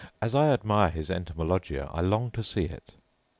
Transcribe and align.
As 0.19 0.33
I 0.33 0.47
admire 0.51 0.89
his 0.89 1.11
Entomologia, 1.11 1.87
I 1.93 2.01
long 2.01 2.31
to 2.31 2.41
see 2.41 2.63
it. 2.65 2.95